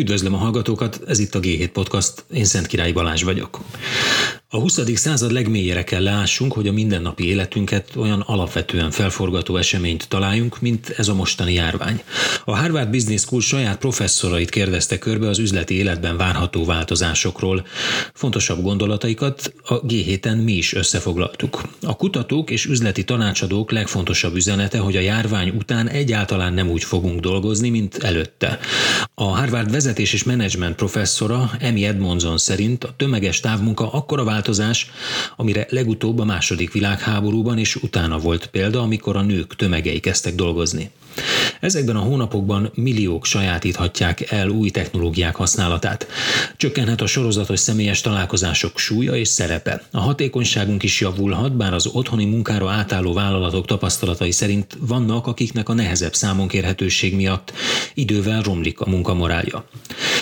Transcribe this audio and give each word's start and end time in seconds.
Üdvözlöm 0.00 0.34
a 0.34 0.36
hallgatókat, 0.36 1.00
ez 1.06 1.18
itt 1.18 1.34
a 1.34 1.40
G7 1.40 1.70
Podcast, 1.72 2.24
én 2.32 2.44
Szent 2.44 2.66
Király 2.66 2.92
Balázs 2.92 3.22
vagyok. 3.22 3.60
A 4.52 4.58
20. 4.58 4.80
század 4.94 5.32
legmélyére 5.32 5.84
kell 5.84 6.02
leássunk, 6.02 6.52
hogy 6.52 6.68
a 6.68 6.72
mindennapi 6.72 7.26
életünket 7.26 7.96
olyan 7.96 8.20
alapvetően 8.20 8.90
felforgató 8.90 9.56
eseményt 9.56 10.08
találjunk, 10.08 10.60
mint 10.60 10.88
ez 10.96 11.08
a 11.08 11.14
mostani 11.14 11.52
járvány. 11.52 12.02
A 12.44 12.56
Harvard 12.56 12.90
Business 12.90 13.20
School 13.20 13.40
saját 13.40 13.78
professzorait 13.78 14.50
kérdezte 14.50 14.98
körbe 14.98 15.28
az 15.28 15.38
üzleti 15.38 15.74
életben 15.74 16.16
várható 16.16 16.64
változásokról. 16.64 17.66
Fontosabb 18.14 18.62
gondolataikat 18.62 19.54
a 19.64 19.80
G7-en 19.80 20.44
mi 20.44 20.52
is 20.52 20.74
összefoglaltuk. 20.74 21.62
A 21.82 21.96
kutatók 21.96 22.50
és 22.50 22.64
üzleti 22.64 23.04
tanácsadók 23.04 23.70
legfontosabb 23.70 24.34
üzenete, 24.34 24.78
hogy 24.78 24.96
a 24.96 25.00
járvány 25.00 25.48
után 25.48 25.88
egyáltalán 25.88 26.52
nem 26.52 26.70
úgy 26.70 26.84
fogunk 26.84 27.20
dolgozni, 27.20 27.68
mint 27.68 27.96
előtte. 27.96 28.58
A 29.20 29.36
Harvard 29.36 29.70
vezetés 29.70 30.12
és 30.12 30.24
menedzsment 30.24 30.76
professzora 30.76 31.50
Emi 31.58 31.84
Edmondson 31.84 32.38
szerint 32.38 32.84
a 32.84 32.94
tömeges 32.96 33.40
távmunka 33.40 33.92
akkora 33.92 34.24
változás, 34.24 34.90
amire 35.36 35.66
legutóbb 35.70 36.18
a 36.18 36.24
második 36.24 36.72
világháborúban 36.72 37.58
és 37.58 37.76
utána 37.76 38.18
volt 38.18 38.46
példa, 38.46 38.80
amikor 38.80 39.16
a 39.16 39.22
nők 39.22 39.56
tömegei 39.56 40.00
kezdtek 40.00 40.34
dolgozni. 40.34 40.90
Ezekben 41.60 41.96
a 41.96 42.00
hónapokban 42.00 42.70
milliók 42.74 43.24
sajátíthatják 43.24 44.30
el 44.30 44.48
új 44.48 44.70
technológiák 44.70 45.34
használatát. 45.34 46.06
Csökkenhet 46.56 47.00
a 47.00 47.06
sorozatos 47.06 47.60
személyes 47.60 48.00
találkozások 48.00 48.78
súlya 48.78 49.14
és 49.14 49.28
szerepe. 49.28 49.82
A 49.90 50.00
hatékonyságunk 50.00 50.82
is 50.82 51.00
javulhat, 51.00 51.56
bár 51.56 51.74
az 51.74 51.86
otthoni 51.86 52.24
munkára 52.24 52.70
átálló 52.70 53.12
vállalatok 53.12 53.66
tapasztalatai 53.66 54.30
szerint 54.30 54.76
vannak, 54.80 55.26
akiknek 55.26 55.68
a 55.68 55.74
nehezebb 55.74 56.14
számonkérhetőség 56.14 57.14
miatt 57.14 57.52
idővel 57.94 58.42
romlik 58.42 58.80
a 58.80 58.90
munkamorálja. 58.90 59.64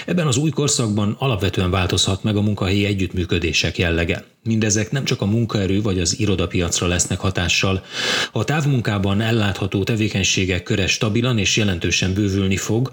Ebben 0.06 0.26
az 0.26 0.36
új 0.36 0.50
korszakban 0.50 1.16
alapvetően 1.18 1.70
változhat 1.70 2.22
meg 2.22 2.36
a 2.36 2.42
munkahelyi 2.42 2.84
együttműködések 2.84 3.78
jellege. 3.78 4.24
Mindezek 4.48 4.90
nem 4.90 5.04
csak 5.04 5.20
a 5.20 5.26
munkaerő 5.26 5.82
vagy 5.82 6.00
az 6.00 6.18
irodapiacra 6.18 6.86
lesznek 6.86 7.18
hatással. 7.18 7.84
Ha 8.32 8.38
a 8.38 8.44
távmunkában 8.44 9.20
ellátható 9.20 9.84
tevékenységek 9.84 10.62
köre 10.62 10.86
stabilan 10.86 11.38
és 11.38 11.56
jelentősen 11.56 12.14
bővülni 12.14 12.56
fog, 12.56 12.90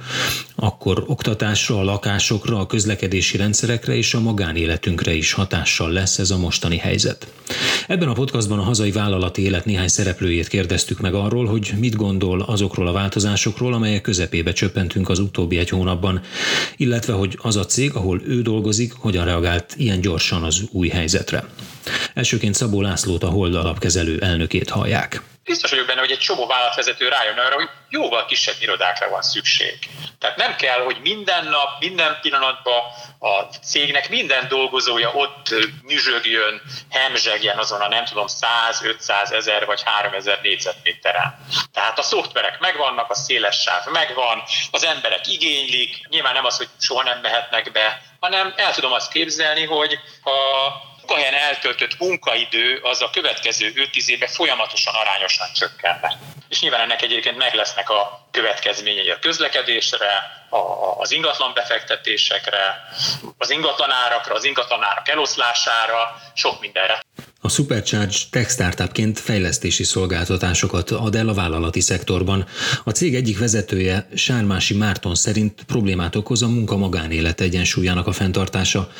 akkor 0.55 1.03
oktatásra, 1.07 1.79
a 1.79 1.83
lakásokra, 1.83 2.59
a 2.59 2.65
közlekedési 2.65 3.37
rendszerekre 3.37 3.95
és 3.95 4.13
a 4.13 4.19
magánéletünkre 4.19 5.13
is 5.13 5.33
hatással 5.33 5.91
lesz 5.91 6.19
ez 6.19 6.31
a 6.31 6.37
mostani 6.37 6.77
helyzet. 6.77 7.27
Ebben 7.87 8.07
a 8.07 8.13
podcastban 8.13 8.59
a 8.59 8.63
hazai 8.63 8.91
vállalati 8.91 9.41
élet 9.41 9.65
néhány 9.65 9.87
szereplőjét 9.87 10.47
kérdeztük 10.47 10.99
meg 10.99 11.13
arról, 11.13 11.45
hogy 11.45 11.73
mit 11.79 11.95
gondol 11.95 12.41
azokról 12.41 12.87
a 12.87 12.91
változásokról, 12.91 13.73
amelyek 13.73 14.01
közepébe 14.01 14.51
csöppentünk 14.51 15.09
az 15.09 15.19
utóbbi 15.19 15.57
egy 15.57 15.69
hónapban, 15.69 16.21
illetve 16.77 17.13
hogy 17.13 17.37
az 17.41 17.55
a 17.55 17.65
cég, 17.65 17.93
ahol 17.93 18.21
ő 18.27 18.41
dolgozik, 18.41 18.93
hogyan 18.93 19.25
reagált 19.25 19.73
ilyen 19.77 20.01
gyorsan 20.01 20.43
az 20.43 20.61
új 20.71 20.87
helyzetre. 20.87 21.44
Elsőként 22.13 22.53
Szabó 22.53 22.81
Lászlót 22.81 23.23
a 23.23 23.29
Hold 23.29 23.55
alapkezelő 23.55 24.19
elnökét 24.19 24.69
hallják 24.69 25.21
biztos 25.45 25.69
vagyok 25.69 25.85
benne, 25.85 25.99
hogy 25.99 26.11
egy 26.11 26.19
csomó 26.19 26.47
vállalatvezető 26.47 27.07
rájön 27.07 27.37
arra, 27.37 27.55
hogy 27.55 27.69
jóval 27.89 28.25
kisebb 28.25 28.55
irodákra 28.59 29.09
van 29.09 29.21
szükség. 29.21 29.79
Tehát 30.19 30.37
nem 30.37 30.55
kell, 30.55 30.79
hogy 30.83 30.97
minden 31.01 31.45
nap, 31.45 31.79
minden 31.79 32.17
pillanatban 32.21 32.81
a 33.19 33.41
cégnek 33.41 34.09
minden 34.09 34.47
dolgozója 34.47 35.11
ott 35.13 35.55
nyüzsögjön, 35.87 36.61
hemzsegjen 36.89 37.57
azon 37.57 37.81
a 37.81 37.87
nem 37.87 38.05
tudom 38.05 38.27
100, 38.27 38.83
500 38.83 39.31
ezer 39.31 39.65
vagy 39.65 39.81
3000 39.85 40.39
négyzetméteren. 40.41 41.39
Tehát 41.73 41.99
a 41.99 42.01
szoftverek 42.01 42.59
megvannak, 42.59 43.09
a 43.09 43.15
széles 43.15 43.61
sáv 43.61 43.85
megvan, 43.91 44.43
az 44.71 44.85
emberek 44.85 45.27
igénylik, 45.27 46.07
nyilván 46.09 46.33
nem 46.33 46.45
az, 46.45 46.57
hogy 46.57 46.69
soha 46.79 47.03
nem 47.03 47.19
mehetnek 47.21 47.71
be, 47.71 48.01
hanem 48.19 48.53
el 48.55 48.73
tudom 48.73 48.91
azt 48.91 49.11
képzelni, 49.11 49.65
hogy 49.65 49.99
ha 50.21 50.33
munkahelyen 51.05 51.33
eltöltött 51.33 51.99
munkaidő 51.99 52.79
az 52.83 53.01
a 53.01 53.09
következő 53.09 53.73
5-10 53.93 54.07
évben 54.07 54.29
folyamatosan 54.29 54.93
arányosan 54.93 55.47
csökkenne. 55.53 56.17
És 56.49 56.61
nyilván 56.61 56.81
ennek 56.81 57.01
egyébként 57.01 57.37
meg 57.37 57.53
lesznek 57.53 57.89
a 57.89 58.27
következményei 58.31 59.09
a 59.09 59.19
közlekedésre, 59.19 60.45
a, 60.49 60.57
az 60.99 61.11
ingatlan 61.11 61.53
befektetésekre, 61.53 62.87
az 63.37 63.49
ingatlanárakra, 63.49 64.35
az 64.35 64.43
ingatlanárak 64.43 65.09
eloszlására, 65.09 66.15
sok 66.33 66.59
mindenre. 66.59 67.04
A 67.45 67.49
Supercharge 67.49 68.17
tech 68.29 68.49
startupként 68.49 69.19
fejlesztési 69.19 69.83
szolgáltatásokat 69.83 70.91
ad 70.91 71.15
el 71.15 71.27
a 71.27 71.33
vállalati 71.33 71.81
szektorban. 71.81 72.45
A 72.83 72.89
cég 72.89 73.15
egyik 73.15 73.39
vezetője, 73.39 74.07
Sármási 74.15 74.75
Márton 74.75 75.15
szerint 75.15 75.63
problémát 75.67 76.15
okoz 76.15 76.41
a 76.41 76.47
munka-magánélet 76.47 77.41
egyensúlyának 77.41 78.07
a 78.07 78.11
fenntartása. 78.11 78.91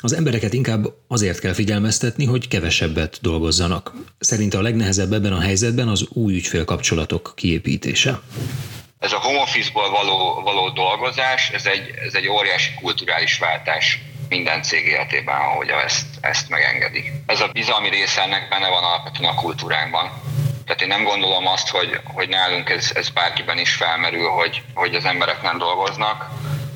Az 0.00 0.12
embereket 0.12 0.52
inkább 0.52 0.86
azért 1.08 1.38
kell 1.38 1.52
figyelmeztetni, 1.52 2.24
hogy 2.24 2.48
kevesebbet 2.48 3.18
dolgozzanak. 3.20 3.92
Szerinte 4.18 4.58
a 4.58 4.62
legnehezebb 4.62 5.12
ebben 5.12 5.32
a 5.32 5.40
helyzetben 5.40 5.88
az 5.88 6.06
új 6.08 6.34
ügyfélkapcsolatok 6.34 7.32
kiépítése. 7.36 8.20
Ez 8.98 9.12
a 9.12 9.18
home 9.18 9.40
office-ból 9.40 9.90
való, 9.90 10.40
való 10.44 10.70
dolgozás, 10.70 11.50
ez 11.50 11.66
egy, 11.66 11.90
ez 12.06 12.14
egy 12.14 12.28
óriási 12.28 12.70
kulturális 12.80 13.38
váltás 13.38 13.98
minden 14.32 14.62
cég 14.62 14.86
életében, 14.86 15.40
ahogy 15.40 15.68
ezt, 15.68 16.06
ezt 16.20 16.48
megengedi. 16.48 17.12
Ez 17.26 17.40
a 17.40 17.48
bizalmi 17.48 17.88
része 17.88 18.22
ennek 18.22 18.48
benne 18.48 18.68
van 18.68 18.84
alapvetően 18.84 19.30
a 19.30 19.34
kultúránkban. 19.34 20.10
Tehát 20.66 20.82
én 20.82 20.88
nem 20.88 21.04
gondolom 21.04 21.46
azt, 21.46 21.68
hogy, 21.68 22.00
hogy 22.04 22.28
nálunk 22.28 22.70
ez, 22.70 22.92
ez 22.94 23.08
bárkiben 23.08 23.58
is 23.58 23.74
felmerül, 23.74 24.28
hogy, 24.28 24.62
hogy 24.74 24.94
az 24.94 25.04
emberek 25.04 25.42
nem 25.42 25.58
dolgoznak, 25.58 26.30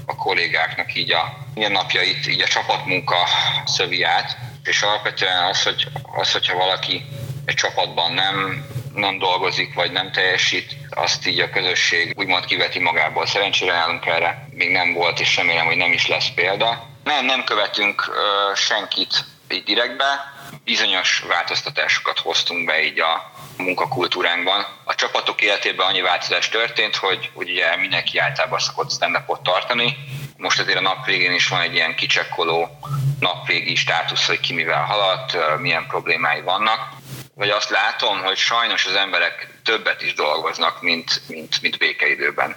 a 0.06 0.16
kollégáknak 0.16 0.94
így 0.94 1.12
a 1.12 1.38
napjait, 1.54 2.26
így 2.26 2.40
a 2.40 2.46
csapatmunka 2.46 3.16
szövi 3.64 4.02
át, 4.02 4.36
és 4.64 4.82
alapvetően 4.82 5.44
az, 5.44 5.62
hogy, 5.62 5.88
az 6.02 6.32
hogyha 6.32 6.56
valaki 6.56 7.04
egy 7.44 7.54
csapatban 7.54 8.12
nem, 8.12 8.66
nem 8.94 9.18
dolgozik, 9.18 9.74
vagy 9.74 9.92
nem 9.92 10.12
teljesít, 10.12 10.76
azt 10.90 11.26
így 11.26 11.40
a 11.40 11.50
közösség 11.50 12.12
úgymond 12.16 12.44
kiveti 12.44 12.78
magából. 12.78 13.26
Szerencsére 13.26 13.72
nálunk 13.72 14.06
erre 14.06 14.48
még 14.50 14.70
nem 14.70 14.92
volt, 14.92 15.20
és 15.20 15.36
remélem, 15.36 15.66
hogy 15.66 15.76
nem 15.76 15.92
is 15.92 16.06
lesz 16.06 16.30
példa. 16.34 16.94
Nem, 17.06 17.24
nem 17.24 17.44
követünk 17.44 18.04
uh, 18.08 18.56
senkit 18.56 19.24
így 19.50 19.62
direktbe, 19.62 20.34
bizonyos 20.64 21.24
változtatásokat 21.28 22.18
hoztunk 22.18 22.66
be 22.66 22.82
így 22.82 23.00
a 23.00 23.32
munkakultúránkban. 23.56 24.66
A 24.84 24.94
csapatok 24.94 25.40
életében 25.40 25.86
annyi 25.86 26.00
változás 26.00 26.48
történt, 26.48 26.96
hogy 26.96 27.30
ugye 27.34 27.76
mindenki 27.76 28.18
általában 28.18 28.58
szokott 28.58 28.90
stand 28.90 29.18
tartani. 29.42 29.96
Most 30.36 30.60
azért 30.60 30.78
a 30.78 30.80
nap 30.80 31.06
végén 31.06 31.32
is 31.32 31.48
van 31.48 31.60
egy 31.60 31.74
ilyen 31.74 31.94
kicsekkoló 31.94 32.78
napvégi 33.20 33.74
státusz, 33.74 34.26
hogy 34.26 34.40
ki 34.40 34.52
mivel 34.52 34.84
haladt, 34.84 35.58
milyen 35.58 35.86
problémái 35.86 36.40
vannak 36.40 36.88
vagy 37.34 37.50
azt 37.50 37.70
látom, 37.70 38.22
hogy 38.22 38.36
sajnos 38.36 38.86
az 38.86 38.94
emberek 38.94 39.48
többet 39.64 40.02
is 40.02 40.14
dolgoznak, 40.14 40.82
mint, 40.82 41.22
mint, 41.28 41.62
mint 41.62 41.78
békeidőben. 41.78 42.56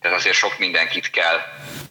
Tehát 0.00 0.16
azért 0.16 0.36
sok 0.36 0.58
mindenkit 0.58 1.10
kell, 1.10 1.38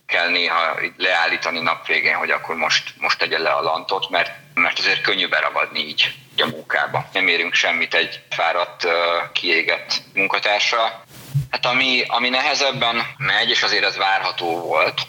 kell 0.10 0.30
néha 0.30 0.80
leállítani 0.98 1.60
nap 1.60 1.88
végén, 1.88 2.16
hogy 2.16 2.32
akkor 2.32 2.56
most, 2.56 2.94
most 2.98 3.18
tegye 3.18 3.38
le 3.38 3.50
a 3.50 3.62
lantot, 3.62 4.10
mert, 4.10 4.32
mert 4.54 4.80
azért 4.80 5.02
könnyű 5.02 5.28
beragadni 5.28 5.80
így 5.80 6.14
a 6.38 6.46
munkába. 6.46 7.10
Nem 7.14 7.28
érünk 7.28 7.54
semmit 7.54 7.94
egy 7.94 8.20
fáradt, 8.30 8.88
kiégett 9.34 10.02
munkatársa. 10.14 11.04
Hát 11.52 11.66
ami, 11.66 12.04
ami 12.08 12.30
nehezebben 12.30 13.06
megy, 13.18 13.50
és 13.50 13.64
azért 13.64 13.84
ez 13.84 13.98
várható 13.98 14.62
volt, 14.62 15.02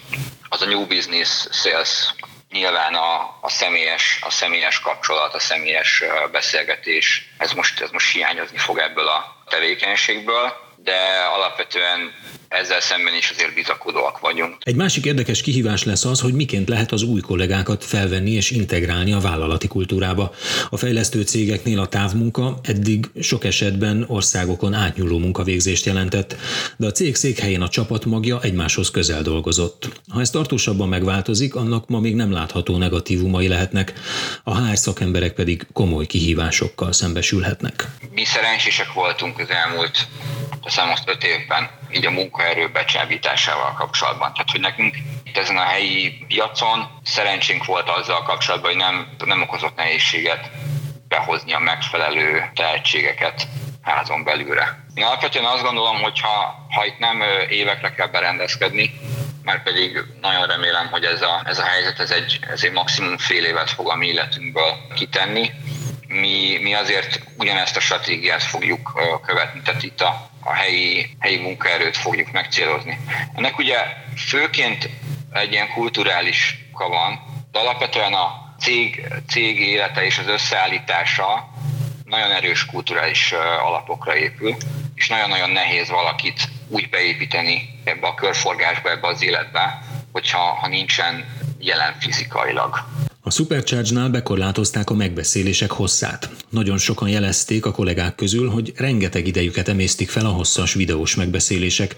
az 0.49 0.61
a 0.61 0.65
new 0.65 0.87
business 0.87 1.47
sales 1.51 2.13
nyilván 2.51 2.93
a, 2.93 3.37
a, 3.41 3.49
személyes, 3.49 4.19
a 4.21 4.29
személyes 4.29 4.79
kapcsolat, 4.79 5.33
a 5.33 5.39
személyes 5.39 6.03
beszélgetés, 6.31 7.29
ez 7.37 7.51
most, 7.51 7.81
ez 7.81 7.89
most 7.91 8.11
hiányozni 8.11 8.57
fog 8.57 8.77
ebből 8.77 9.07
a 9.07 9.43
tevékenységből, 9.49 10.53
de 10.75 10.97
alapvetően 11.33 12.13
ezzel 12.51 12.81
szemben 12.81 13.13
is 13.15 13.29
azért 13.29 13.53
bizakodóak 13.53 14.19
vagyunk. 14.19 14.55
Egy 14.59 14.75
másik 14.75 15.05
érdekes 15.05 15.41
kihívás 15.41 15.83
lesz 15.83 16.05
az, 16.05 16.21
hogy 16.21 16.33
miként 16.33 16.69
lehet 16.69 16.91
az 16.91 17.03
új 17.03 17.21
kollégákat 17.21 17.83
felvenni 17.83 18.31
és 18.31 18.51
integrálni 18.51 19.13
a 19.13 19.19
vállalati 19.19 19.67
kultúrába. 19.67 20.33
A 20.69 20.77
fejlesztő 20.77 21.21
cégeknél 21.21 21.79
a 21.79 21.87
távmunka 21.87 22.59
eddig 22.63 23.09
sok 23.19 23.43
esetben 23.43 24.05
országokon 24.07 24.73
átnyúló 24.73 25.17
munkavégzést 25.17 25.85
jelentett, 25.85 26.35
de 26.77 26.87
a 26.87 26.91
cég 26.91 27.15
székhelyén 27.15 27.61
a 27.61 27.69
csapatmagja 27.69 28.41
egymáshoz 28.41 28.91
közel 28.91 29.21
dolgozott. 29.21 30.01
Ha 30.09 30.19
ez 30.19 30.29
tartósabban 30.29 30.89
megváltozik, 30.89 31.55
annak 31.55 31.87
ma 31.87 31.99
még 31.99 32.15
nem 32.15 32.31
látható 32.31 32.77
negatívumai 32.77 33.47
lehetnek, 33.47 33.93
a 34.43 34.57
HR 34.57 34.77
szakemberek 34.77 35.33
pedig 35.33 35.67
komoly 35.73 36.05
kihívásokkal 36.05 36.91
szembesülhetnek. 36.91 37.87
Mi 38.13 38.25
szerencsések 38.25 38.93
voltunk 38.93 39.39
az 39.39 39.49
elmúlt, 39.49 40.07
azt 40.61 40.85
most 40.85 41.09
öt 41.09 41.23
évben, 41.23 41.69
így 41.91 42.05
a 42.05 42.11
munkaerő 42.41 42.71
becsábításával 42.71 43.73
kapcsolatban. 43.73 44.31
Tehát, 44.33 44.51
hogy 44.51 44.59
nekünk 44.59 44.95
itt 45.23 45.37
ezen 45.37 45.57
a 45.57 45.63
helyi 45.63 46.25
piacon 46.27 46.99
szerencsénk 47.03 47.65
volt 47.65 47.89
azzal 47.89 48.23
kapcsolatban, 48.23 48.71
hogy 48.71 48.79
nem, 48.79 49.07
nem 49.25 49.41
okozott 49.41 49.75
nehézséget 49.75 50.49
behozni 51.07 51.53
a 51.53 51.59
megfelelő 51.59 52.51
tehetségeket 52.55 53.47
házon 53.81 54.23
belülre. 54.23 54.85
Én 54.93 55.03
alapvetően 55.03 55.45
azt 55.45 55.63
gondolom, 55.63 56.01
hogy 56.01 56.19
ha, 56.19 56.67
ha 56.69 56.85
itt 56.85 56.99
nem 56.99 57.21
évekre 57.49 57.93
kell 57.93 58.07
berendezkedni, 58.07 58.93
már 59.43 59.63
pedig 59.63 59.99
nagyon 60.21 60.47
remélem, 60.47 60.87
hogy 60.87 61.03
ez 61.03 61.21
a, 61.21 61.41
ez 61.45 61.59
a 61.59 61.63
helyzet 61.63 61.99
ez 61.99 62.11
egy, 62.11 62.39
ez 62.51 62.63
egy 62.63 62.71
maximum 62.71 63.17
fél 63.17 63.45
évet 63.45 63.69
fog 63.69 63.89
a 63.89 63.95
mi 63.95 64.07
életünkből 64.07 64.73
kitenni. 64.95 65.51
Mi, 66.07 66.57
mi 66.61 66.73
azért 66.73 67.21
ugyanezt 67.37 67.77
a 67.77 67.79
stratégiát 67.79 68.43
fogjuk 68.43 69.01
követni, 69.25 69.61
tehát 69.61 69.83
itt 69.83 70.01
a, 70.01 70.30
a 70.43 70.53
helyi, 70.53 71.15
helyi 71.19 71.37
munkaerőt 71.37 71.97
fogjuk 71.97 72.31
megcélozni. 72.31 72.99
Ennek 73.35 73.57
ugye 73.57 73.77
főként 74.17 74.89
egy 75.33 75.51
ilyen 75.51 75.69
kulturális 75.69 76.59
van, 76.71 77.19
de 77.51 77.59
alapvetően 77.59 78.13
a 78.13 78.53
cég, 78.59 79.07
cég 79.27 79.59
élete 79.59 80.05
és 80.05 80.17
az 80.17 80.27
összeállítása 80.27 81.49
nagyon 82.05 82.31
erős 82.31 82.65
kulturális 82.65 83.31
alapokra 83.63 84.15
épül, 84.15 84.55
és 84.95 85.07
nagyon-nagyon 85.07 85.49
nehéz 85.49 85.89
valakit 85.89 86.41
úgy 86.67 86.89
beépíteni 86.89 87.79
ebbe 87.83 88.07
a 88.07 88.13
körforgásba, 88.13 88.89
ebbe 88.89 89.07
az 89.07 89.23
életbe, 89.23 89.81
hogyha 90.11 90.39
ha 90.39 90.67
nincsen 90.67 91.25
jelen 91.59 91.95
fizikailag. 91.99 92.85
A 93.23 93.29
Supercharge-nál 93.29 94.09
bekorlátozták 94.09 94.89
a 94.89 94.93
megbeszélések 94.93 95.71
hosszát. 95.71 96.29
Nagyon 96.49 96.77
sokan 96.77 97.09
jelezték 97.09 97.65
a 97.65 97.71
kollégák 97.71 98.15
közül, 98.15 98.49
hogy 98.49 98.73
rengeteg 98.75 99.27
idejüket 99.27 99.67
emésztik 99.67 100.09
fel 100.09 100.25
a 100.25 100.29
hosszas 100.29 100.73
videós 100.73 101.15
megbeszélések. 101.15 101.95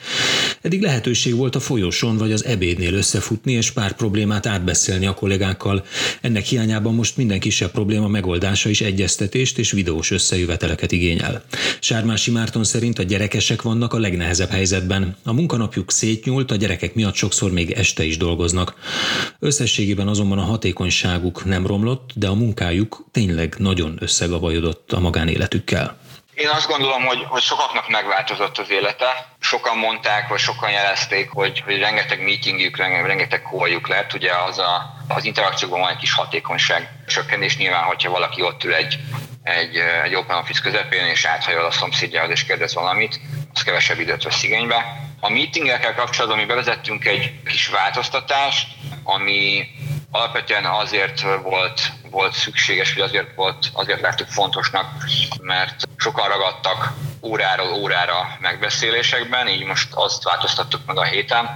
Eddig 0.62 0.82
lehetőség 0.82 1.36
volt 1.36 1.56
a 1.56 1.60
folyosón 1.60 2.18
vagy 2.18 2.32
az 2.32 2.46
ebédnél 2.46 2.94
összefutni 2.94 3.52
és 3.52 3.72
pár 3.72 3.96
problémát 3.96 4.46
átbeszélni 4.46 5.06
a 5.06 5.14
kollégákkal. 5.14 5.86
Ennek 6.22 6.46
hiányában 6.46 6.94
most 6.94 7.18
minden 7.18 7.40
kisebb 7.40 7.72
probléma 7.72 8.08
megoldása 8.08 8.70
is 8.70 8.82
egyeztetést 8.82 9.58
és 9.58 9.72
videós 9.72 10.12
összejöveteleket 10.12 10.92
igényel. 10.92 11.44
Sármási 11.80 12.32
Márton 12.32 12.64
szerint 12.64 13.00
a 13.00 13.04
gyerekesek 13.04 13.62
vannak 13.62 13.94
a 13.94 14.00
legnehezebb 14.00 14.50
helyzetben. 14.50 15.16
A 15.24 15.34
munkanapjuk 15.34 15.92
szétnyúlt, 15.92 16.52
a 16.52 16.56
gyerekek 16.56 16.96
miatt 16.96 17.16
sokszor 17.16 17.52
még 17.52 17.72
este 17.72 18.04
is 18.04 18.18
dolgoznak. 18.18 18.74
Összességében 19.40 20.08
azonban 20.08 20.38
a 20.38 20.42
hatékonyság 20.42 21.12
gazdaságuk 21.14 21.46
nem 21.46 21.68
romlott, 21.68 22.10
de 22.16 22.28
a 22.28 22.34
munkájuk 22.34 23.06
tényleg 23.12 23.56
nagyon 23.58 23.98
összegabajodott 24.00 24.92
a 24.92 25.00
magánéletükkel. 25.00 25.98
Én 26.34 26.50
azt 26.50 26.68
gondolom, 26.68 27.06
hogy, 27.06 27.24
hogy 27.28 27.42
sokaknak 27.42 27.90
megváltozott 27.90 28.58
az 28.58 28.70
élete. 28.70 29.36
Sokan 29.40 29.78
mondták, 29.78 30.28
vagy 30.28 30.40
sokan 30.40 30.72
jelezték, 30.72 31.30
hogy, 31.30 31.64
hogy 31.66 31.78
rengeteg 31.78 32.24
meetingjük, 32.24 32.78
rengeteg 32.78 33.42
kójuk 33.42 33.88
lett. 33.88 34.14
Ugye 34.14 34.32
az, 34.48 34.60
a, 34.60 34.96
az 35.08 35.26
interakciókban 35.26 35.80
van 35.80 35.90
egy 35.90 35.98
kis 35.98 36.14
hatékonyság 36.14 36.90
csökkenés. 37.08 37.58
Nyilván, 37.58 37.84
hogyha 37.84 38.12
valaki 38.12 38.42
ott 38.42 38.64
ül 38.64 38.74
egy, 38.74 39.00
egy, 39.44 39.76
egy 40.04 40.16
open 40.16 40.38
office 40.38 40.62
közepén, 40.62 41.06
és 41.06 41.26
áthajol 41.26 41.66
a 41.66 41.72
szomszédjához, 41.72 42.32
és 42.32 42.44
kérdez 42.44 42.74
valamit, 42.74 43.20
az 43.54 43.64
kevesebb 43.64 44.00
időt 44.00 44.24
vesz 44.24 44.44
igénybe. 44.44 45.10
A 45.20 45.30
meetingekkel 45.30 45.96
kapcsolatban 45.96 46.40
mi 46.40 46.46
bevezettünk 46.46 47.06
egy 47.06 47.34
kis 47.46 47.68
változtatást, 47.68 48.68
ami 49.04 49.68
alapvetően 50.14 50.66
azért 50.66 51.22
volt, 51.42 51.82
volt 52.10 52.34
szükséges, 52.34 52.94
vagy 52.94 53.04
azért, 53.04 53.36
volt, 53.36 53.70
azért 53.74 54.02
láttuk 54.02 54.28
fontosnak, 54.28 54.86
mert 55.42 55.88
sokan 55.98 56.28
ragadtak 56.28 56.92
óráról 57.22 57.74
órára 57.74 58.38
megbeszélésekben, 58.40 59.48
így 59.48 59.64
most 59.64 59.94
azt 59.94 60.24
változtattuk 60.24 60.82
meg 60.86 60.98
a 60.98 61.04
héten, 61.04 61.50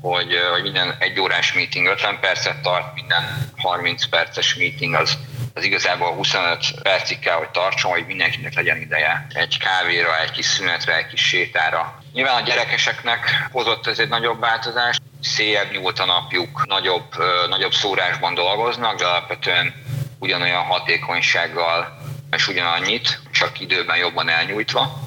hogy, 0.00 0.38
hogy 0.52 0.62
minden 0.62 0.96
egy 0.98 1.20
órás 1.20 1.52
meeting 1.52 1.86
50 1.86 2.20
percet 2.20 2.62
tart, 2.62 2.94
minden 2.94 3.52
30 3.56 4.06
perces 4.06 4.54
meeting 4.54 4.94
az, 4.94 5.18
az 5.54 5.64
igazából 5.64 6.12
25 6.12 6.80
percig 6.82 7.18
kell, 7.18 7.36
hogy 7.36 7.50
tartson, 7.50 7.90
hogy 7.90 8.06
mindenkinek 8.06 8.54
legyen 8.54 8.80
ideje 8.80 9.26
egy 9.34 9.58
kávéra, 9.58 10.20
egy 10.20 10.30
kis 10.30 10.46
szünetre, 10.46 10.96
egy 10.96 11.06
kis 11.06 11.28
sétára. 11.28 12.02
Nyilván 12.12 12.42
a 12.42 12.46
gyerekeseknek 12.46 13.48
hozott 13.52 13.86
ez 13.86 13.98
egy 13.98 14.08
nagyobb 14.08 14.40
változást, 14.40 15.02
széjebb 15.24 15.70
nyúlt 15.70 15.98
a 15.98 16.04
napjuk, 16.04 16.66
nagyobb, 16.66 17.14
nagyobb 17.48 17.72
szórásban 17.72 18.34
dolgoznak, 18.34 18.98
de 18.98 19.06
alapvetően 19.06 19.74
ugyanolyan 20.18 20.62
hatékonysággal 20.62 21.98
és 22.30 22.48
ugyanannyit, 22.48 23.20
csak 23.30 23.60
időben 23.60 23.96
jobban 23.96 24.28
elnyújtva. 24.28 25.03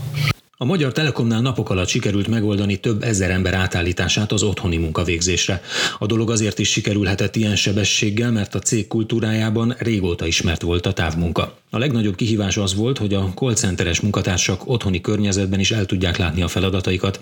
A 0.60 0.66
Magyar 0.66 0.92
Telekomnál 0.92 1.42
napok 1.42 1.70
alatt 1.70 1.88
sikerült 1.88 2.28
megoldani 2.28 2.78
több 2.78 3.04
ezer 3.04 3.30
ember 3.30 3.54
átállítását 3.54 4.32
az 4.32 4.44
otthoni 4.44 4.78
munkavégzésre. 4.78 5.62
A 6.00 6.06
dolog 6.06 6.30
azért 6.32 6.60
is 6.60 6.70
sikerülhetett 6.70 7.36
ilyen 7.36 7.56
sebességgel, 7.56 8.32
mert 8.32 8.56
a 8.56 8.60
cég 8.60 8.88
kultúrájában 8.88 9.76
régóta 9.78 10.26
ismert 10.26 10.62
volt 10.62 10.86
a 10.86 10.94
távmunka. 10.94 11.58
A 11.70 11.78
legnagyobb 11.78 12.16
kihívás 12.16 12.58
az 12.58 12.76
volt, 12.76 12.98
hogy 12.98 13.14
a 13.14 13.32
call 13.36 13.54
centeres 13.54 14.00
munkatársak 14.00 14.70
otthoni 14.70 15.02
környezetben 15.02 15.60
is 15.60 15.72
el 15.72 15.86
tudják 15.86 16.18
látni 16.18 16.42
a 16.42 16.48
feladataikat. 16.48 17.22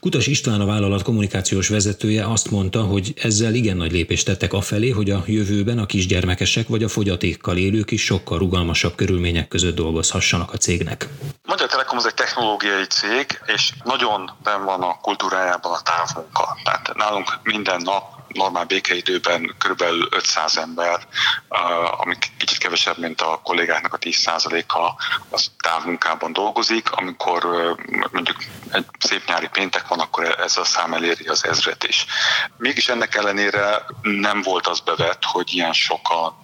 Kutas 0.00 0.26
István 0.26 0.60
a 0.60 0.66
vállalat 0.66 1.02
kommunikációs 1.02 1.68
vezetője 1.68 2.26
azt 2.26 2.50
mondta, 2.50 2.82
hogy 2.82 3.12
ezzel 3.16 3.54
igen 3.54 3.76
nagy 3.76 3.92
lépést 3.92 4.26
tettek 4.26 4.52
afelé, 4.52 4.90
hogy 4.90 5.10
a 5.10 5.24
jövőben 5.26 5.78
a 5.78 5.86
kisgyermekesek 5.86 6.68
vagy 6.68 6.82
a 6.82 6.88
fogyatékkal 6.88 7.56
élők 7.56 7.90
is 7.90 8.04
sokkal 8.04 8.38
rugalmasabb 8.38 8.94
körülmények 8.94 9.48
között 9.48 9.74
dolgozhassanak 9.74 10.52
a 10.52 10.56
cégnek. 10.56 11.08
Magyar 11.50 11.68
Telekom 11.68 11.96
az 11.96 12.06
egy 12.06 12.14
technológiai 12.14 12.86
cég, 12.86 13.40
és 13.46 13.72
nagyon 13.84 14.30
ben 14.42 14.64
van 14.64 14.82
a 14.82 15.00
kultúrájában 15.00 15.72
a 15.72 15.80
távmunka. 15.82 16.56
Tehát 16.64 16.94
nálunk 16.94 17.38
minden 17.42 17.80
nap 17.82 18.04
normál 18.28 18.64
békeidőben 18.64 19.56
kb. 19.58 19.82
500 20.10 20.56
ember, 20.56 21.06
ami 21.96 22.16
kicsit 22.38 22.58
kevesebb, 22.58 22.98
mint 22.98 23.20
a 23.20 23.40
kollégáknak 23.42 23.94
a 23.94 23.98
10%-a 23.98 25.02
az 25.28 25.50
távmunkában 25.62 26.32
dolgozik. 26.32 26.90
Amikor 26.90 27.44
mondjuk 28.12 28.36
egy 28.72 28.86
szép 28.98 29.26
nyári 29.26 29.48
péntek 29.48 29.88
van, 29.88 30.00
akkor 30.00 30.40
ez 30.40 30.56
a 30.56 30.64
szám 30.64 30.94
eléri 30.94 31.26
az 31.26 31.44
ezret 31.44 31.84
is. 31.84 32.06
Mégis 32.56 32.88
ennek 32.88 33.14
ellenére 33.14 33.84
nem 34.02 34.42
volt 34.42 34.66
az 34.66 34.80
bevett, 34.80 35.24
hogy 35.24 35.54
ilyen 35.54 35.72
sokan 35.72 36.34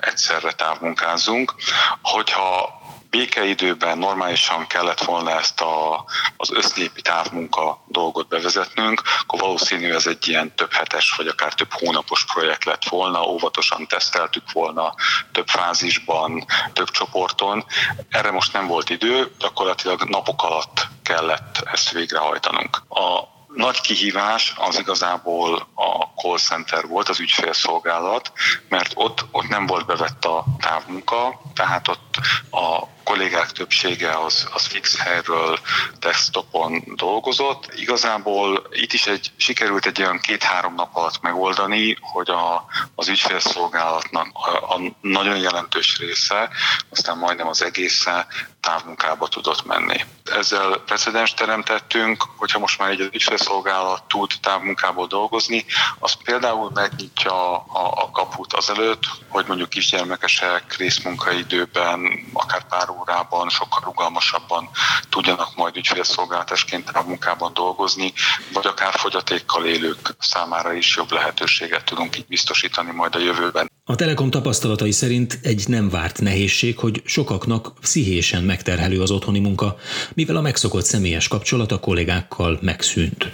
egyszerre 0.00 0.52
távmunkázunk. 0.52 1.54
Hogyha 2.02 2.80
békeidőben 3.12 3.98
normálisan 3.98 4.66
kellett 4.66 5.04
volna 5.04 5.30
ezt 5.30 5.60
a, 5.60 6.04
az 6.36 6.50
össznépi 6.52 7.02
távmunka 7.02 7.84
dolgot 7.86 8.28
bevezetnünk, 8.28 9.02
akkor 9.20 9.40
valószínű 9.40 9.92
ez 9.92 10.06
egy 10.06 10.28
ilyen 10.28 10.54
több 10.54 10.72
hetes 10.72 11.14
vagy 11.16 11.26
akár 11.26 11.54
több 11.54 11.72
hónapos 11.72 12.24
projekt 12.24 12.64
lett 12.64 12.88
volna, 12.88 13.26
óvatosan 13.26 13.86
teszteltük 13.86 14.52
volna 14.52 14.94
több 15.32 15.48
fázisban, 15.48 16.44
több 16.72 16.90
csoporton. 16.90 17.64
Erre 18.08 18.30
most 18.30 18.52
nem 18.52 18.66
volt 18.66 18.90
idő, 18.90 19.34
gyakorlatilag 19.38 20.04
napok 20.04 20.42
alatt 20.42 20.86
kellett 21.02 21.62
ezt 21.72 21.90
végrehajtanunk. 21.90 22.82
A 22.88 23.32
nagy 23.54 23.80
kihívás 23.80 24.52
az 24.56 24.78
igazából 24.78 25.68
a 25.74 26.20
call 26.20 26.38
center 26.38 26.86
volt, 26.86 27.08
az 27.08 27.20
ügyfélszolgálat, 27.20 28.32
mert 28.68 28.92
ott, 28.94 29.24
ott 29.30 29.48
nem 29.48 29.66
volt 29.66 29.86
bevett 29.86 30.24
a 30.24 30.44
távmunka, 30.60 31.40
tehát 31.54 31.88
ott 31.88 32.11
a 32.50 32.86
kollégák 33.04 33.50
többsége 33.50 34.18
az, 34.18 34.48
az 34.52 34.66
fix 34.66 34.98
helyről 34.98 35.58
desktopon 35.98 36.82
dolgozott. 36.96 37.72
Igazából 37.74 38.66
itt 38.70 38.92
is 38.92 39.06
egy, 39.06 39.30
sikerült 39.36 39.86
egy 39.86 40.00
olyan 40.00 40.18
két-három 40.18 40.74
nap 40.74 40.96
alatt 40.96 41.20
megoldani, 41.20 41.96
hogy 42.00 42.30
a, 42.30 42.64
az 42.94 43.08
ügyfélszolgálatnak 43.08 44.28
a, 44.32 44.74
a 44.74 44.80
nagyon 45.00 45.36
jelentős 45.36 45.98
része, 45.98 46.50
aztán 46.90 47.18
majdnem 47.18 47.48
az 47.48 47.62
egésze 47.62 48.26
távmunkába 48.60 49.28
tudott 49.28 49.64
menni. 49.64 50.04
Ezzel 50.24 50.82
precedens 50.86 51.34
teremtettünk, 51.34 52.24
hogyha 52.36 52.58
most 52.58 52.78
már 52.78 52.90
egy 52.90 53.00
ügyfélszolgálat 53.12 54.02
tud 54.02 54.30
távmunkából 54.42 55.06
dolgozni, 55.06 55.64
az 55.98 56.12
például 56.24 56.70
megnyitja 56.74 57.56
a, 57.56 57.92
a 57.94 58.10
kaput 58.10 58.52
azelőtt, 58.52 59.02
hogy 59.28 59.44
mondjuk 59.46 59.68
kisgyermekesek 59.68 60.76
részmunkaidőben, 60.76 62.01
akár 62.32 62.66
pár 62.68 62.90
órában, 62.90 63.48
sokkal 63.48 63.82
rugalmasabban 63.84 64.68
tudjanak 65.08 65.56
majd 65.56 65.76
ügyfélszolgáltásként 65.76 66.92
távmunkában 66.92 67.52
dolgozni, 67.54 68.12
vagy 68.52 68.66
akár 68.66 68.92
fogyatékkal 68.94 69.66
élők 69.66 70.16
számára 70.18 70.72
is 70.72 70.96
jobb 70.96 71.12
lehetőséget 71.12 71.84
tudunk 71.84 72.18
így 72.18 72.26
biztosítani 72.26 72.90
majd 72.90 73.14
a 73.14 73.18
jövőben. 73.18 73.70
A 73.84 73.94
Telekom 73.94 74.30
tapasztalatai 74.30 74.92
szerint 74.92 75.38
egy 75.42 75.64
nem 75.68 75.88
várt 75.88 76.20
nehézség, 76.20 76.78
hogy 76.78 77.02
sokaknak 77.04 77.72
pszichésen 77.80 78.42
megterhelő 78.42 79.00
az 79.00 79.10
otthoni 79.10 79.38
munka, 79.38 79.76
mivel 80.14 80.36
a 80.36 80.40
megszokott 80.40 80.84
személyes 80.84 81.28
kapcsolat 81.28 81.72
a 81.72 81.80
kollégákkal 81.80 82.58
megszűnt 82.62 83.32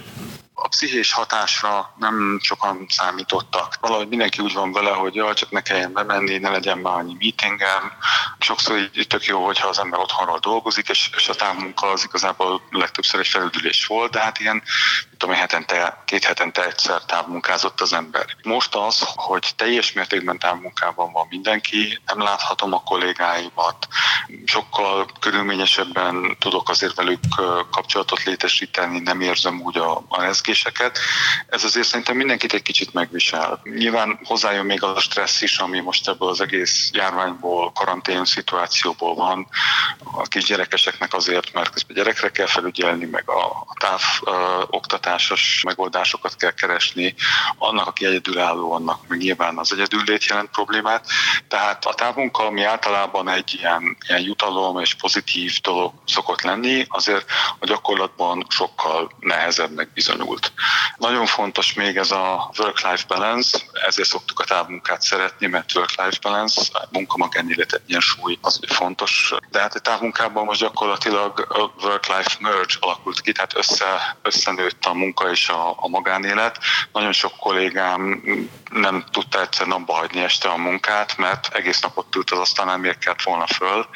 a 0.61 0.67
pszichés 0.67 1.13
hatásra 1.13 1.93
nem 1.97 2.39
sokan 2.41 2.85
számítottak. 2.89 3.75
Valahogy 3.81 4.07
mindenki 4.07 4.41
úgy 4.41 4.53
van 4.53 4.71
vele, 4.71 4.89
hogy 4.89 5.15
jaj, 5.15 5.33
csak 5.33 5.51
ne 5.51 5.61
kelljen 5.61 5.93
bemenni, 5.93 6.37
ne 6.37 6.49
legyen 6.49 6.77
már 6.77 6.93
annyi 6.93 7.15
meetingem. 7.19 7.91
Sokszor 8.39 8.77
így 8.77 9.07
tök 9.07 9.25
jó, 9.25 9.45
hogyha 9.45 9.67
az 9.67 9.79
ember 9.79 9.99
otthonról 9.99 10.39
dolgozik, 10.39 10.89
és, 10.89 11.09
és 11.15 11.29
a 11.29 11.35
távmunka 11.35 11.87
az 11.87 12.03
igazából 12.03 12.61
legtöbbször 12.69 13.19
egy 13.19 13.27
felüldülés 13.27 13.85
volt, 13.85 14.11
de 14.11 14.19
hát 14.19 14.39
ilyen 14.39 14.63
tudom, 15.19 15.35
hetente, 15.35 16.03
két 16.05 16.23
hetente 16.23 16.65
egyszer 16.65 17.01
távmunkázott 17.05 17.81
az 17.81 17.93
ember. 17.93 18.25
Most 18.43 18.75
az, 18.75 19.03
hogy 19.15 19.51
teljes 19.55 19.93
mértékben 19.93 20.39
távmunkában 20.39 21.11
van 21.11 21.27
mindenki, 21.29 21.99
nem 22.05 22.19
láthatom 22.19 22.73
a 22.73 22.83
kollégáimat, 22.83 23.87
sokkal 24.45 25.07
körülményesebben 25.19 26.37
tudok 26.39 26.69
azért 26.69 26.95
velük 26.95 27.19
kapcsolatot 27.71 28.23
létesíteni, 28.23 28.99
nem 28.99 29.21
érzem 29.21 29.61
úgy 29.61 29.77
a, 29.77 30.03
a 30.07 30.21
rezgéseket. 30.21 30.99
Ez 31.49 31.63
azért 31.63 31.87
szerintem 31.87 32.15
mindenkit 32.15 32.53
egy 32.53 32.61
kicsit 32.61 32.93
megvisel. 32.93 33.59
Nyilván 33.63 34.19
hozzájön 34.23 34.65
még 34.65 34.83
az 34.83 34.95
a 34.95 34.99
stressz 34.99 35.41
is, 35.41 35.57
ami 35.57 35.79
most 35.79 36.07
ebből 36.07 36.29
az 36.29 36.41
egész 36.41 36.89
járványból, 36.93 37.71
karantén 37.71 38.25
szituációból 38.25 39.15
van. 39.15 39.47
A 40.13 40.21
kisgyerekeseknek 40.21 41.13
azért, 41.13 41.53
mert 41.53 41.69
közben 41.69 41.95
gyerekre 41.95 42.29
kell 42.29 42.47
felügyelni, 42.47 43.05
meg 43.05 43.29
a 43.29 43.65
táv 43.79 44.01
oktatásos 45.09 45.61
megoldásokat 45.65 46.35
kell 46.35 46.51
keresni. 46.51 47.15
Annak, 47.57 47.87
aki 47.87 48.05
egyedülálló, 48.05 48.71
annak 48.71 49.07
meg 49.07 49.19
nyilván 49.19 49.57
az 49.57 49.73
egyedüllét 49.73 50.25
jelent 50.25 50.49
problémát. 50.49 51.05
Tehát 51.47 51.85
a 51.85 51.93
távmunka, 51.93 52.45
ami 52.45 52.63
általában 52.63 53.29
egy 53.29 53.53
ilyen, 53.53 53.97
ilyen 54.07 54.21
jutalom 54.21 54.79
és 54.79 54.93
pozitív 54.93 55.59
dolog 55.61 55.93
szokott 56.05 56.41
lenni, 56.41 56.85
azért 56.89 57.25
a 57.59 57.65
gyakorlatban 57.65 58.45
sokkal 58.49 59.11
nehezebbnek 59.19 59.93
bizonyult. 59.93 60.51
Nagyon 60.97 61.25
fontos 61.25 61.73
még 61.73 61.97
ez 61.97 62.11
a 62.11 62.51
work-life 62.57 63.03
balance, 63.07 63.57
ezért 63.87 64.07
szoktuk 64.07 64.39
a 64.39 64.43
távmunkát 64.43 65.01
szeretni, 65.01 65.47
mert 65.47 65.75
work-life 65.75 66.17
balance, 66.21 66.61
munka 66.91 67.17
magánélet 67.17 67.81
súly 67.99 68.37
az 68.41 68.59
fontos. 68.67 69.33
De 69.51 69.59
hát 69.59 69.75
a 69.75 69.79
távmunkában 69.79 70.45
most 70.45 70.59
gyakorlatilag 70.59 71.45
a 71.49 71.83
work-life 71.85 72.35
merge 72.39 72.73
alakult 72.79 73.21
ki, 73.21 73.31
tehát 73.31 73.57
össze, 73.57 74.17
összenőtt 74.21 74.85
a 74.85 74.93
munka 74.99 75.31
és 75.31 75.49
a, 75.49 75.69
a 75.69 75.87
magánélet. 75.87 76.57
Nagyon 76.93 77.11
sok 77.11 77.37
kollégám 77.37 78.23
nem 78.71 79.03
tudta 79.11 79.41
egyszer 79.41 79.67
napba 79.67 79.93
hagyni 79.93 80.21
este 80.21 80.49
a 80.49 80.57
munkát, 80.57 81.17
mert 81.17 81.49
egész 81.53 81.81
napot 81.81 82.15
ült 82.15 82.31
az 82.31 82.39
asztalnál, 82.39 82.77
miért 82.77 82.97
kellett 82.97 83.21
volna 83.21 83.47
föl. 83.47 83.87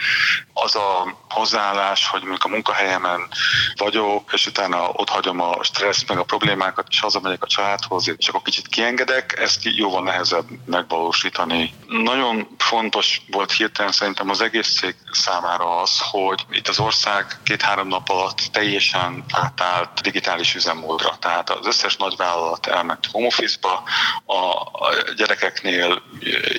Az 0.54 0.76
a 0.76 1.18
hozzáállás, 1.30 2.08
hogy 2.08 2.22
mondjuk 2.22 2.44
a 2.44 2.48
munkahelyemen 2.48 3.28
vagyok, 3.76 4.30
és 4.34 4.46
utána 4.46 4.90
ott 4.90 5.10
hagyom 5.10 5.42
a 5.42 5.64
stressz, 5.64 6.08
meg 6.08 6.18
a 6.18 6.24
problémákat, 6.24 6.88
és 6.90 7.00
hazamegyek 7.00 7.44
a 7.44 7.48
családhoz, 7.48 8.14
és 8.18 8.28
akkor 8.28 8.42
kicsit 8.42 8.68
kiengedek, 8.68 9.40
ezt 9.40 9.64
jóval 9.64 10.04
nehezebb 10.04 10.46
megvalósítani. 10.66 11.74
Nagyon 11.88 12.48
fontos 12.74 13.22
volt 13.32 13.52
hirtelen 13.52 13.92
szerintem 13.92 14.30
az 14.30 14.42
egész 14.42 14.78
cég 14.80 14.96
számára 15.12 15.82
az, 15.82 16.00
hogy 16.00 16.46
itt 16.52 16.68
az 16.68 16.80
ország 16.80 17.26
két-három 17.44 17.88
nap 17.88 18.10
alatt 18.10 18.40
teljesen 18.52 19.24
átállt 19.32 20.02
digitális 20.02 20.56
üzemmódra. 20.56 21.18
Tehát 21.20 21.50
az 21.50 21.66
összes 21.66 21.96
nagyvállalat 21.96 22.68
elment 22.68 23.06
home 23.12 23.26
office-ba, 23.26 23.84
a 24.26 25.14
gyerekeknél 25.16 26.02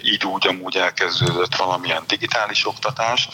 így 0.03 0.25
úgy 0.25 0.47
amúgy 0.47 0.77
elkezdődött 0.77 1.57
valamilyen 1.57 2.05
digitális 2.07 2.67
oktatás, 2.67 3.29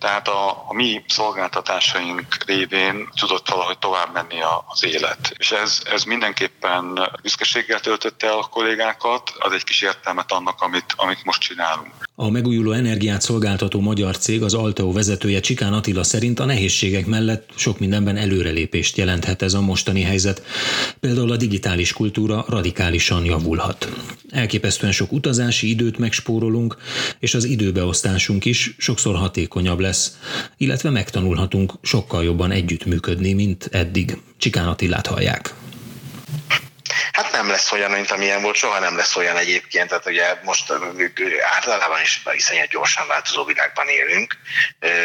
tehát 0.00 0.28
a, 0.28 0.48
a 0.68 0.74
mi 0.74 1.04
szolgáltatásaink 1.08 2.36
révén 2.46 3.08
tudott 3.14 3.48
valahogy 3.48 3.78
tovább 3.78 4.12
menni 4.12 4.40
az 4.66 4.84
élet. 4.84 5.32
És 5.36 5.50
ez, 5.52 5.82
ez 5.90 6.04
mindenképpen 6.04 7.10
büszkeséggel 7.22 7.80
töltötte 7.80 8.26
el 8.26 8.38
a 8.38 8.48
kollégákat, 8.50 9.32
ad 9.38 9.52
egy 9.52 9.64
kis 9.64 9.82
értelmet 9.82 10.32
annak, 10.32 10.60
amit, 10.60 10.92
amit 10.96 11.24
most 11.24 11.40
csinálunk. 11.40 12.05
A 12.18 12.30
megújuló 12.30 12.72
energiát 12.72 13.20
szolgáltató 13.22 13.80
magyar 13.80 14.18
cég, 14.18 14.42
az 14.42 14.54
Alteo 14.54 14.92
vezetője 14.92 15.40
Csikán 15.40 15.72
Attila 15.72 16.02
szerint 16.02 16.40
a 16.40 16.44
nehézségek 16.44 17.06
mellett 17.06 17.50
sok 17.56 17.78
mindenben 17.78 18.16
előrelépést 18.16 18.96
jelenthet 18.96 19.42
ez 19.42 19.54
a 19.54 19.60
mostani 19.60 20.00
helyzet. 20.00 20.42
Például 21.00 21.32
a 21.32 21.36
digitális 21.36 21.92
kultúra 21.92 22.44
radikálisan 22.48 23.24
javulhat. 23.24 23.92
Elképesztően 24.30 24.92
sok 24.92 25.12
utazási 25.12 25.68
időt 25.68 25.98
megspórolunk, 25.98 26.76
és 27.18 27.34
az 27.34 27.44
időbeosztásunk 27.44 28.44
is 28.44 28.74
sokszor 28.78 29.14
hatékonyabb 29.14 29.78
lesz, 29.78 30.18
illetve 30.56 30.90
megtanulhatunk 30.90 31.72
sokkal 31.82 32.24
jobban 32.24 32.50
együttműködni, 32.50 33.32
mint 33.32 33.68
eddig. 33.72 34.18
Csikán 34.38 34.68
Attilát 34.68 35.06
hallják. 35.06 35.54
Nem 37.36 37.48
lesz 37.48 37.72
olyan, 37.72 37.90
mint 37.90 38.10
amilyen 38.10 38.42
volt, 38.42 38.56
soha 38.56 38.78
nem 38.78 38.96
lesz 38.96 39.16
olyan 39.16 39.36
egyébként, 39.36 39.88
tehát 39.88 40.06
ugye 40.06 40.34
most 40.42 40.72
általában 41.54 42.00
is 42.00 42.22
iszonyat 42.32 42.68
gyorsan 42.68 43.06
változó 43.06 43.44
világban 43.44 43.88
élünk. 43.88 44.36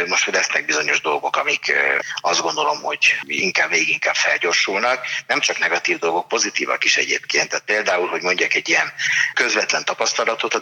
Most 0.07 0.25
lesznek 0.25 0.65
bizonyos 0.65 1.01
dolgok, 1.01 1.35
amik 1.35 1.73
azt 2.21 2.41
gondolom, 2.41 2.81
hogy 2.81 3.19
inkább 3.25 3.69
végig 3.69 3.89
inkább 3.89 4.15
felgyorsulnak. 4.15 5.05
Nem 5.27 5.39
csak 5.39 5.59
negatív 5.59 5.99
dolgok, 5.99 6.27
pozitívak 6.27 6.83
is 6.83 6.97
egyébként. 6.97 7.49
Tehát 7.49 7.65
például, 7.65 8.07
hogy 8.07 8.21
mondjak 8.21 8.53
egy 8.53 8.69
ilyen 8.69 8.93
közvetlen 9.33 9.85
tapasztalatot, 9.85 10.53
a 10.53 10.59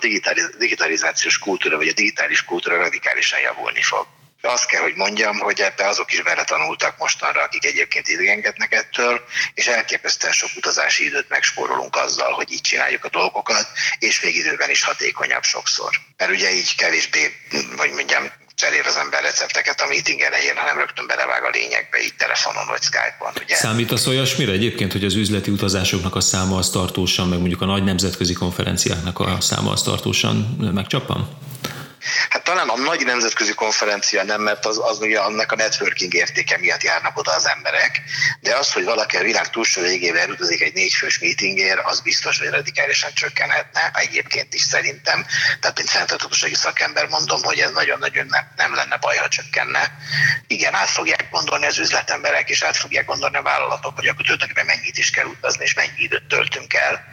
digitalizációs 0.57 1.37
kultúra 1.37 1.77
vagy 1.77 1.87
a 1.87 1.93
digitális 1.93 2.43
kultúra 2.43 2.77
radikálisan 2.77 3.39
javulni 3.39 3.81
fog 3.81 4.07
azt 4.41 4.65
kell, 4.65 4.81
hogy 4.81 4.95
mondjam, 4.95 5.37
hogy 5.37 5.59
ebbe 5.59 5.87
azok 5.87 6.13
is 6.13 6.21
beletanultak 6.21 6.97
mostanra, 6.97 7.41
akik 7.41 7.65
egyébként 7.65 8.07
idegenkednek 8.07 8.73
ettől, 8.73 9.21
és 9.53 9.67
elképesztően 9.67 10.33
sok 10.33 10.49
utazási 10.55 11.05
időt 11.05 11.29
megspórolunk 11.29 11.95
azzal, 11.95 12.31
hogy 12.31 12.51
így 12.51 12.61
csináljuk 12.61 13.05
a 13.05 13.09
dolgokat, 13.09 13.67
és 13.99 14.21
még 14.21 14.35
időben 14.35 14.69
is 14.69 14.83
hatékonyabb 14.83 15.43
sokszor. 15.43 15.89
Mert 16.17 16.31
ugye 16.31 16.53
így 16.53 16.75
kevésbé, 16.75 17.35
vagy 17.75 17.91
mondjam, 17.91 18.31
cserél 18.55 18.83
az 18.85 18.95
ember 18.95 19.21
recepteket 19.21 19.81
a 19.81 19.87
meeting 19.87 20.21
elején, 20.21 20.55
hanem 20.55 20.77
rögtön 20.77 21.07
belevág 21.07 21.43
a 21.43 21.49
lényegbe, 21.49 21.97
így 22.03 22.15
telefonon 22.17 22.67
vagy 22.67 22.81
Skype-on. 22.81 23.31
Ugye? 23.43 23.55
Számít 23.55 24.07
olyasmire 24.07 24.51
egyébként, 24.51 24.91
hogy 24.91 25.03
az 25.03 25.15
üzleti 25.15 25.51
utazásoknak 25.51 26.15
a 26.15 26.21
száma 26.21 26.57
az 26.57 26.69
tartósan, 26.69 27.27
meg 27.27 27.39
mondjuk 27.39 27.61
a 27.61 27.65
nagy 27.65 27.83
nemzetközi 27.83 28.33
konferenciáknak 28.33 29.19
a 29.19 29.37
száma 29.41 29.71
az 29.71 29.81
tartósan 29.81 30.35
megcsappan? 30.73 31.37
Talán 32.49 32.69
a 32.69 32.77
nagy 32.77 33.05
nemzetközi 33.05 33.53
konferencia 33.53 34.23
nem, 34.23 34.41
mert 34.41 34.65
az, 34.65 34.79
az 34.83 34.99
ugye 34.99 35.19
annak 35.19 35.51
a 35.51 35.55
networking 35.55 36.13
értéke 36.13 36.57
miatt 36.57 36.83
járnak 36.83 37.17
oda 37.17 37.31
az 37.31 37.47
emberek, 37.47 38.01
de 38.41 38.55
az, 38.55 38.73
hogy 38.73 38.83
valaki 38.83 39.17
a 39.17 39.23
világ 39.23 39.49
túlsó 39.49 39.81
végével 39.81 40.21
elutazik 40.21 40.61
egy 40.61 40.73
négyfős 40.73 41.19
meetingért, 41.19 41.79
az 41.85 41.99
biztos, 41.99 42.39
hogy 42.39 42.49
radikálisan 42.49 43.13
csökkenhetne, 43.13 43.91
egyébként 43.93 44.53
is 44.53 44.61
szerintem. 44.61 45.25
Tehát, 45.59 45.77
mint 45.77 45.89
fenntarthatósági 45.89 46.55
szakember 46.55 47.07
mondom, 47.07 47.43
hogy 47.43 47.59
ez 47.59 47.71
nagyon-nagyon 47.71 48.25
nem, 48.25 48.51
nem 48.55 48.75
lenne 48.75 48.97
baj, 48.97 49.17
ha 49.17 49.27
csökkenne. 49.27 49.91
Igen, 50.47 50.73
át 50.73 50.89
fogják 50.89 51.29
gondolni 51.31 51.65
az 51.65 51.77
üzletemberek, 51.77 52.49
és 52.49 52.61
át 52.61 52.77
fogják 52.77 53.05
gondolni 53.05 53.37
a 53.37 53.41
vállalatok, 53.41 53.95
hogy 53.95 54.07
akkor 54.07 54.21
tulajdonképpen 54.21 54.65
mennyit 54.65 54.97
is 54.97 55.09
kell 55.09 55.25
utazni, 55.25 55.63
és 55.63 55.73
mennyi 55.73 56.01
időt 56.01 56.27
töltünk 56.27 56.73
el. 56.73 57.03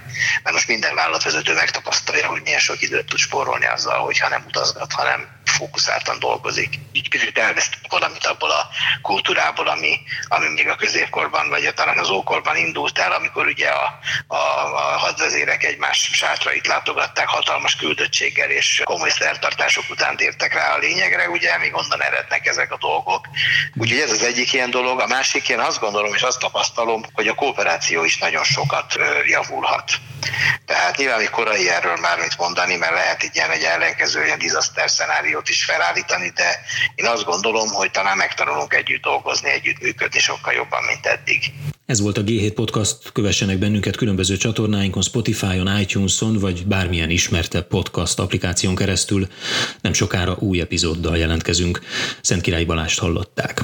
Mert 0.42 0.54
most 0.54 0.68
minden 0.68 0.94
vállalatvezető 0.94 1.54
megtapasztalja, 1.54 2.26
hogy 2.26 2.42
milyen 2.42 2.60
sok 2.60 2.82
időt 2.82 3.06
tud 3.06 3.18
spórolni 3.18 3.66
azzal, 3.66 3.98
hogyha 3.98 4.28
nem 4.28 4.44
utazgat, 4.46 4.92
hanem 4.92 5.25
fókuszáltan 5.56 6.18
dolgozik. 6.18 6.78
Így 6.92 7.08
kicsit 7.08 7.38
elvesztünk 7.38 7.84
valamit 7.88 8.26
abból 8.26 8.50
a 8.50 8.68
kultúrából, 9.02 9.68
ami, 9.68 10.00
ami 10.28 10.48
még 10.48 10.68
a 10.68 10.76
középkorban, 10.76 11.48
vagy 11.48 11.74
talán 11.74 11.98
az 11.98 12.10
ókorban 12.10 12.56
indult 12.56 12.98
el, 12.98 13.12
amikor 13.12 13.46
ugye 13.46 13.68
a, 13.68 13.98
a, 14.26 14.36
a 14.74 14.98
hadvezérek 14.98 15.64
egymás 15.64 16.10
sátrait 16.12 16.66
látogatták 16.66 17.28
hatalmas 17.28 17.76
küldöttséggel, 17.76 18.50
és 18.50 18.82
komoly 18.84 19.10
szertartások 19.10 19.84
után 19.90 20.16
tértek 20.16 20.54
rá 20.54 20.74
a 20.74 20.78
lényegre, 20.78 21.28
ugye, 21.28 21.58
még 21.58 21.74
onnan 21.74 22.02
erednek 22.02 22.46
ezek 22.46 22.72
a 22.72 22.78
dolgok. 22.80 23.26
Úgyhogy 23.74 24.00
ez 24.00 24.10
az 24.10 24.22
egyik 24.22 24.52
ilyen 24.52 24.70
dolog. 24.70 25.00
A 25.00 25.06
másik, 25.06 25.48
én 25.48 25.58
azt 25.58 25.80
gondolom, 25.80 26.14
és 26.14 26.22
azt 26.22 26.38
tapasztalom, 26.38 27.04
hogy 27.12 27.28
a 27.28 27.34
kooperáció 27.34 28.04
is 28.04 28.18
nagyon 28.18 28.44
sokat 28.44 28.94
javulhat. 29.26 29.92
Tehát 30.66 30.96
nyilván 30.96 31.18
még 31.18 31.30
korai 31.30 31.70
erről 31.70 31.96
már 31.96 32.18
mit 32.18 32.38
mondani, 32.38 32.76
mert 32.76 32.92
lehet 32.92 33.22
egy 33.22 33.34
ilyen 33.34 33.50
egy 33.50 33.62
ellenkező 33.62 34.24
ilyen 34.24 34.38
disaster 34.38 34.90
szenáriót 34.90 35.48
is 35.48 35.64
felállítani, 35.64 36.32
de 36.34 36.60
én 36.94 37.06
azt 37.06 37.24
gondolom, 37.24 37.68
hogy 37.68 37.90
talán 37.90 38.16
megtanulunk 38.16 38.74
együtt 38.74 39.02
dolgozni, 39.02 39.50
együtt 39.50 39.80
működni 39.80 40.18
sokkal 40.18 40.52
jobban, 40.52 40.84
mint 40.84 41.06
eddig. 41.06 41.52
Ez 41.86 42.00
volt 42.00 42.18
a 42.18 42.22
G7 42.22 42.52
Podcast, 42.54 43.12
kövessenek 43.12 43.58
bennünket 43.58 43.96
különböző 43.96 44.36
csatornáinkon, 44.36 45.02
Spotify-on, 45.02 45.78
iTunes-on, 45.78 46.38
vagy 46.38 46.66
bármilyen 46.66 47.10
ismertebb 47.10 47.66
podcast 47.66 48.18
applikáción 48.18 48.74
keresztül. 48.74 49.28
Nem 49.80 49.92
sokára 49.92 50.36
új 50.38 50.60
epizóddal 50.60 51.16
jelentkezünk. 51.16 51.80
Szent 52.20 52.42
Király 52.42 52.64
Balást 52.64 52.98
hallották. 52.98 53.62